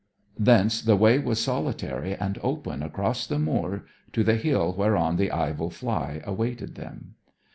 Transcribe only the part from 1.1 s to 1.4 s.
was